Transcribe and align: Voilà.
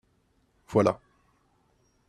Voilà. 0.73 0.99